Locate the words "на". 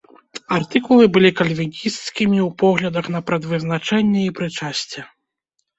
3.19-3.25